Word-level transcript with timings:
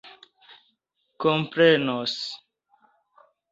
komprenos 1.21 2.17